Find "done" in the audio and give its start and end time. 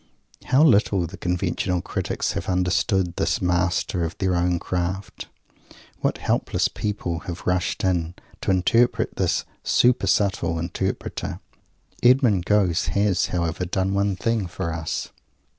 13.63-13.93